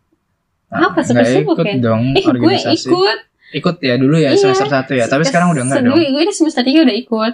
[0.65, 1.75] Nah, Apa, nggak sibuk-sibuk ikut ya?
[1.77, 2.89] dong eh gue organisasi.
[2.89, 3.17] ikut.
[3.53, 4.41] Ikut ya dulu ya Iya.
[4.41, 5.05] semester 1 ya.
[5.05, 5.93] Tapi sekarang udah enggak dong.
[5.93, 7.33] Gue, gue ini semester 3 udah ikut.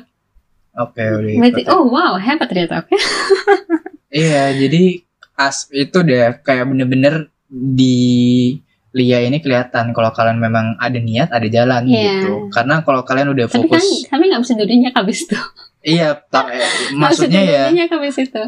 [0.78, 1.42] Oke, udah ikut.
[1.42, 2.84] Berarti, oh wow, hebat ternyata.
[2.84, 2.94] Oke.
[4.12, 5.00] Iya, jadi
[5.42, 7.98] as itu deh kayak bener-bener di
[8.92, 12.28] Lia ini kelihatan kalau kalian memang ada niat, ada jalan Iya.
[12.28, 12.52] gitu.
[12.52, 15.38] Karena kalau kalian udah Tapi kan fokus, kami nggak bisa duduknya habis itu.
[15.82, 16.60] iya, tak, eh,
[17.02, 18.44] maksudnya ya habis itu.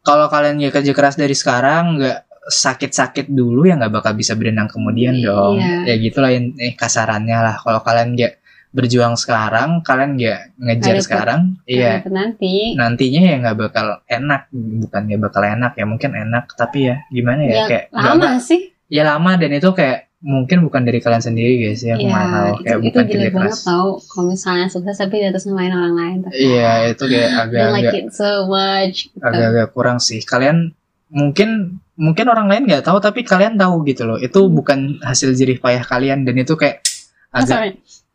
[0.00, 4.64] kalau kalian ya kerja keras dari sekarang nggak sakit-sakit dulu ya nggak bakal bisa berenang
[4.66, 5.26] kemudian Iya.
[5.26, 5.56] dong.
[5.58, 7.56] Ya gitulah eh, kasarannya lah.
[7.58, 8.32] Kalau kalian nggak
[8.70, 12.72] berjuang sekarang, kalian nggak ngejar Ada sekarang, iya nanti.
[12.72, 17.40] nantinya ya nggak bakal enak bukan nggak bakal enak ya mungkin enak tapi ya gimana
[17.42, 18.60] ya, Ya, kayak lama nggak- sih.
[18.86, 22.04] ya lama dan itu kayak mungkin bukan dari kalian sendiri guys ya tahu
[22.52, 25.42] itu, kayak itu bukan jelek kerja banget keras tau kalau misalnya sukses tapi di atas
[25.44, 26.18] nyalain orang lain.
[26.30, 28.96] Iya itu kayak I don't agak-agak like it so much.
[29.08, 29.18] gitu.
[29.18, 30.76] agak-agak kurang sih kalian
[31.08, 31.48] mungkin
[31.96, 34.52] mungkin orang lain nggak tahu tapi kalian tahu gitu loh itu Hmm.
[34.52, 36.84] bukan hasil jerih payah kalian dan itu kayak
[37.30, 37.70] Oh, agak sorry.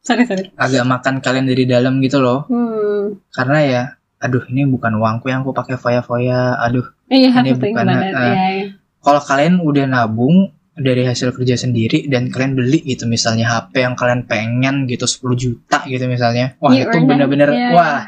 [0.05, 0.53] Sorry, sorry.
[0.53, 2.45] agak makan kalian dari dalam gitu loh.
[2.45, 3.17] Hmm.
[3.29, 3.81] karena ya
[4.15, 6.61] aduh ini bukan uangku yang aku pakai foya-foya.
[6.61, 8.61] Aduh Iya, Ini bukan, uh,
[8.97, 13.93] kalau kalian udah nabung dari hasil kerja sendiri dan kalian beli gitu misalnya HP yang
[13.93, 16.57] kalian pengen gitu 10 juta gitu misalnya.
[16.57, 17.99] Wah You itu bener-bener Iya, wah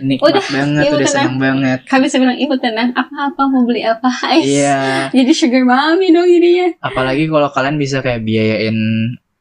[0.00, 1.12] nikmat Udah, banget iya, udah tenang.
[1.12, 1.78] senang banget.
[1.84, 4.08] Kami bilang ibu tenang apa-apa mau beli apa?
[4.40, 5.12] Iya.
[5.12, 6.66] Jadi sugar mommy dong jadinya.
[6.80, 8.76] apalagi kalau kalian bisa kayak biayain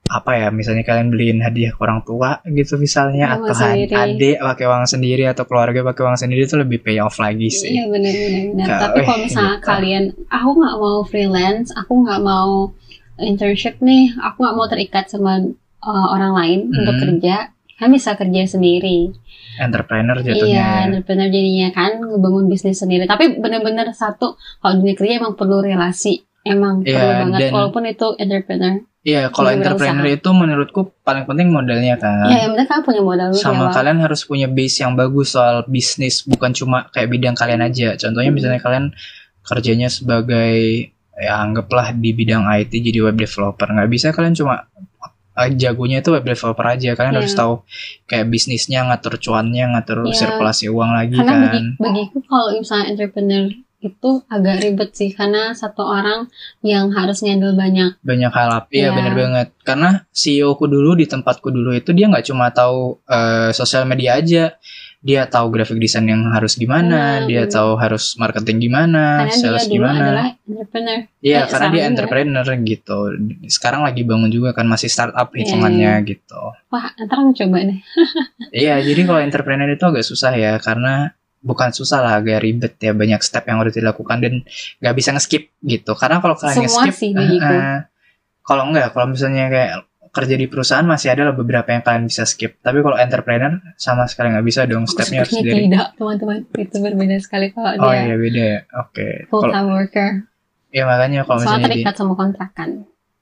[0.10, 3.94] apa ya misalnya kalian beliin hadiah ke orang tua gitu misalnya Uang atau sendiri.
[3.94, 7.70] adik pakai uang sendiri atau keluarga pakai uang sendiri itu lebih pay off lagi sih
[7.72, 9.68] Iya benar benar Tapi kalau misalnya gitu.
[9.68, 12.74] kalian, aku nggak mau freelance, aku nggak mau
[13.18, 15.46] internship nih, aku nggak mau terikat sama
[15.80, 17.04] uh, orang lain untuk Hmm.
[17.06, 17.36] kerja.
[17.76, 19.14] Kan bisa kerja sendiri.
[19.58, 20.86] entrepreneur jatuhnya Iya, ya.
[20.86, 23.04] entrepreneur jadinya kan ngebangun bisnis sendiri.
[23.04, 26.24] Tapi benar-benar satu kalau dunia kerja emang perlu relasi.
[26.42, 28.76] Emang Iya, perlu banget dan- walaupun itu entrepreneur.
[29.00, 32.28] Iya, kalau entrepreneur itu menurutku paling penting modalnya kan.
[32.28, 35.34] Ya, yang penting kan punya modal dulu Sama ya, kalian harus punya base yang bagus
[35.34, 37.96] soal bisnis, bukan cuma kayak bidang kalian aja.
[37.96, 38.38] Contohnya Hmm.
[38.38, 38.86] misalnya kalian
[39.42, 40.52] kerjanya sebagai
[41.16, 43.68] ya anggaplah di bidang IT jadi web developer.
[43.68, 44.68] Nggak bisa kalian cuma
[45.34, 46.92] eh, jagonya itu web developer aja.
[46.94, 47.20] Kalian Iya.
[47.20, 47.54] harus tahu
[48.06, 50.16] kayak bisnisnya, ngatur cuannya, ngatur Iya.
[50.18, 51.40] sirkulasi uang lagi Karena kan.
[51.46, 53.48] bagi, bagiku kalau misalnya entrepreneur
[53.80, 56.28] itu agak ribet sih karena satu orang
[56.62, 57.96] yang harus ngendel banyak.
[58.02, 58.90] banyak hal iya Iya.
[58.92, 63.50] bener banget karena CEO ku dulu di tempatku dulu itu dia nggak cuma tahu eh,
[63.52, 64.60] sosial media aja
[65.00, 69.64] dia tahu graphic design yang harus gimana Hmm, dia tahu harus marketing gimana Karena sales
[69.64, 71.00] dia gimana adalah entrepreneur.
[71.22, 72.98] iya eh, karena dia entrepreneur gitu
[73.48, 77.80] sekarang lagi bangun juga kan masih startup Iya, hitungannya gitu Wah, ntar coba deh.
[78.52, 82.92] iya jadi kalau entrepreneur itu agak susah ya karena bukan susah lah agak ribet ya
[82.92, 84.34] banyak step yang harus dilakukan dan
[84.84, 87.80] nggak bisa nge-skip gitu karena kalau kalian nge-skip sih eh,
[88.44, 89.72] kalau enggak kalau misalnya kayak
[90.10, 94.10] kerja di perusahaan masih ada lah beberapa yang kalian bisa skip tapi kalau entrepreneur sama
[94.10, 96.38] sekali nggak bisa dong stepnya harus dari tidak, teman-teman.
[96.58, 100.10] Itu berbeda sekali kalau oh dia iya beda ya oke full kalau time worker.
[100.74, 102.70] ya makanya kalau misalnya terikat sama kontrakan.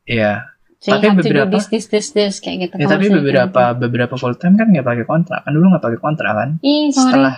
[0.07, 0.33] iya
[0.77, 2.77] So Tapi beberapa- this, this, this, this kayak gitu.
[2.77, 5.99] ya tapi beberapa kayak beberapa full time kan nggak pakai kontrak kan dulu nggak pakai
[5.99, 6.69] kontrak kan gitu.
[6.69, 7.03] Ih, sorry.
[7.17, 7.35] setelah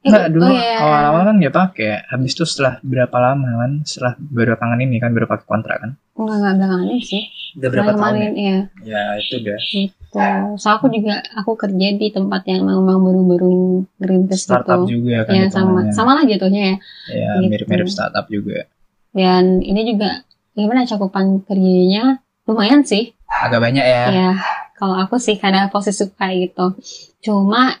[0.00, 0.80] Enggak, dulu oh, iya.
[0.80, 2.08] awal-awal kan nggak pakai.
[2.08, 3.72] Habis itu setelah berapa lama kan?
[3.84, 5.90] Setelah belakangan ini kan baru pakai kontrak kan?
[6.16, 7.22] Enggak, enggak belakangan ini sih.
[7.60, 8.30] Udah berapa tahun ya?
[8.32, 8.58] Iya.
[8.80, 10.26] Ya itu udah Gitu.
[10.58, 13.86] So aku juga aku kerja di tempat yang memang baru-baru
[14.34, 14.98] startup gitu.
[14.98, 16.76] juga kan Ya sama sama lah jatuhnya ya.
[17.12, 17.50] Ya gitu.
[17.52, 18.66] mirip-mirip startup juga.
[19.14, 23.14] Dan ini juga gimana cakupan kerjanya lumayan sih.
[23.30, 24.02] Agak banyak ya.
[24.10, 24.32] Ya,
[24.74, 26.66] kalau aku sih karena posisi kayak gitu.
[27.22, 27.78] Cuma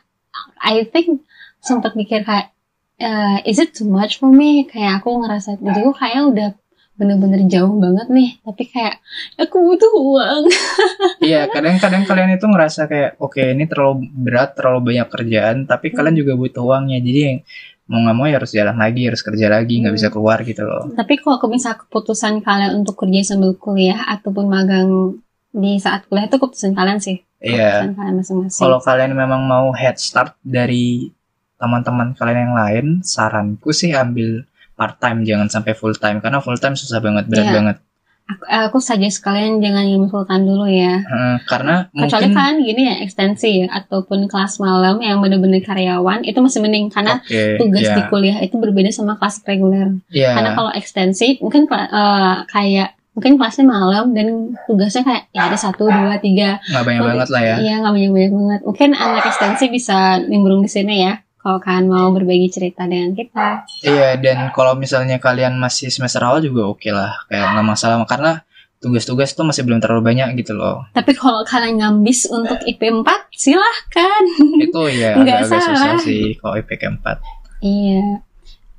[0.62, 1.26] I think
[1.60, 2.50] sempat mikir kayak
[2.96, 4.64] eh, is it too much for me?
[4.64, 6.48] Kayak aku ngerasa diriku kayak udah
[6.92, 9.00] bener-bener jauh banget nih tapi kayak
[9.34, 10.44] aku butuh uang
[11.24, 16.12] Iya, kadang-kadang kalian itu ngerasa kayak oke ini terlalu berat, terlalu banyak kerjaan, tapi kalian
[16.14, 17.00] juga butuh uangnya.
[17.00, 17.38] Jadi yang
[17.86, 19.98] mau nggak mau ya harus jalan lagi harus kerja lagi nggak Hmm.
[19.98, 25.18] bisa keluar gitu loh Tapi kalau misal keputusan kalian untuk kerja sambil kuliah ataupun magang
[25.50, 27.18] di saat kuliah itu keputusan kalian sih.
[27.40, 28.60] iya Keputusan kalian masing-masing.
[28.60, 31.10] kalau kalian memang mau head start dari
[31.60, 36.56] teman-teman kalian yang lain saranku sih ambil part time jangan sampai full time karena full
[36.56, 37.54] time susah banget berat Iya.
[37.54, 37.76] banget
[38.24, 41.02] aku, aku saja sekalian jangan ngambil full time dulu ya.
[41.02, 46.22] Eh, karena Kecuali mungkin kalian gini ya ekstensi ya ataupun kelas malam yang bener-bener karyawan
[46.22, 49.98] itu masih mending karena Oke, tugas ya, di kuliah itu berbeda sama kelas reguler.
[50.14, 55.58] ya, Karena kalau ekstensi mungkin eh, kayak mungkin kelasnya malam dan tugasnya kayak ya ada
[55.58, 58.60] satu dua tiga nggak banyak banget lah ya Iya nggak banyak banyak banget.
[58.64, 61.18] Mungkin anak ekstensi bisa nimbrung di sini ya.
[61.40, 63.64] Kalau kalian mau berbagi cerita dengan kita.
[63.80, 68.44] Iya dan kalau misalnya kalian masih semester awal juga oke lah kayak nggak masalah karena
[68.76, 73.04] tugas-tugas tuh masih belum terlalu banyak gitu loh Tapi kalau kalian ngambis untuk IP 4
[73.30, 74.22] silahkan.
[74.56, 77.20] itu ya Nggak agak-agak susah sih kalau IPK 4
[77.60, 78.24] Iya.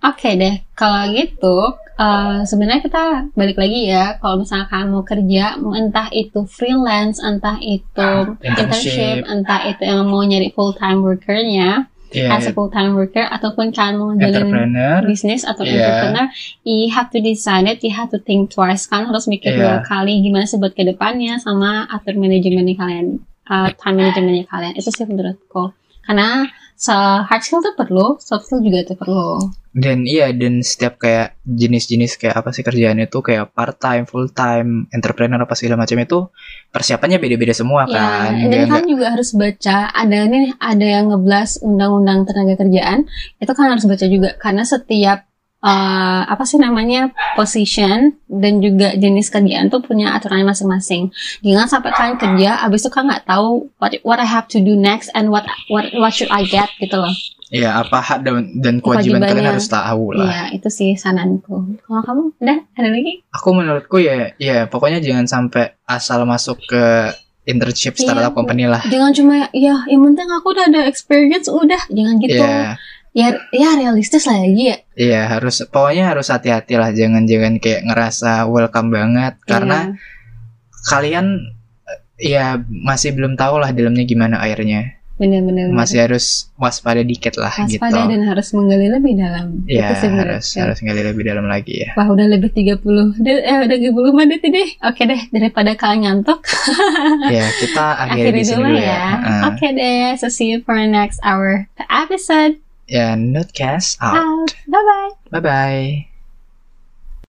[0.02, 1.58] Oke deh, kalau gitu
[1.96, 4.18] eh, sebenarnya kita balik lagi ya.
[4.18, 8.10] Kalau misalnya kamu mau kerja, entah itu freelance, entah itu
[8.42, 9.30] internship, Internship.
[9.30, 13.72] entah itu yang mau nyari full time workernya, Iya as a full time worker, ataupun
[13.72, 15.80] kalian mau entrepreneur bisnis atau Iya.
[15.80, 16.28] entrepreneur,
[16.68, 19.88] you have to decide it, you have to think twice kan harus mikir dua Iya.
[19.88, 24.92] kali gimana sih buat ke depannya sama atur manajemennya kalian, uh, time manajemennya kalian itu
[24.92, 25.72] sih menurutku.
[26.04, 26.44] Karena
[26.90, 29.54] hard skill tuh perlu, soft skill juga tuh perlu.
[29.72, 34.28] dan iya dan setiap kayak jenis-jenis kayak apa sih kerjaan itu kayak part time full
[34.28, 36.28] time entrepreneur apa segala macam itu
[36.76, 39.88] persiapannya beda-beda semua Ya, kan dan kan juga harus baca.
[39.96, 43.08] Ada nih, ada yang ngeblas undang-undang tenaga kerjaan.
[43.40, 45.31] Itu kan harus baca juga karena setiap
[45.62, 51.14] uh, apa sih namanya position dan juga jenis kerjaan tuh punya aturannya masing-masing.
[51.46, 54.74] Jangan sampai kalian kerja, abis itu kan nggak tahu what what I have to do
[54.74, 57.14] next and what what what should I get gitu loh.
[57.52, 60.24] Iya, apa hak dan, dan kewajiban kalian harus tahu lah.
[60.24, 61.84] Iya, itu sih sananku.
[61.84, 63.28] Kalau kamu, udah ada lagi?
[63.36, 67.12] Aku menurutku ya, ya pokoknya jangan sampai asal masuk ke
[67.44, 68.08] internship Iya.
[68.08, 68.80] startup company lah.
[68.88, 72.40] Jangan cuma ya, yang penting aku udah ada experience, udah jangan gitu.
[72.40, 72.80] Iya,
[73.12, 74.78] Ya, ya realistis lah lagi ya.
[74.94, 80.00] iya harus pokoknya harus hati-hati lah, jangan-jangan kayak ngerasa welcome banget karena Iya.
[80.86, 81.26] kalian
[81.84, 84.96] eh, ya masih belum tahu lah dalamnya gimana airnya.
[85.14, 87.78] bener-bener Masih harus waspada dikit lah gitu.
[87.78, 89.62] waspada dan harus menggali lebih dalam.
[89.70, 90.66] Iya, Itu harus saya.
[90.66, 91.94] harus ngali lebih dalam lagi ya.
[91.94, 92.82] Wah udah lebih 30
[93.20, 94.70] De- eh udah 30 menit deh.
[94.82, 96.42] Oke deh daripada kalian ngantuk
[97.30, 98.90] ya, kita akhiri, akhiri di sini dulu dulu ya.
[98.90, 99.06] ya.
[99.14, 99.42] Heeh.
[99.46, 102.58] Oke deh, so see you for next hour episode.
[102.92, 104.20] Ya, Notecast out.
[104.20, 104.52] Out.
[104.68, 105.12] Bye bye.
[105.32, 106.11] Bye bye.